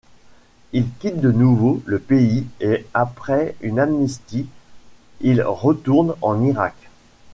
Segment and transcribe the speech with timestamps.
[0.73, 4.47] Il quitte de nouveau le pays et, après une amnistie,
[5.21, 6.73] il retourne en Irak.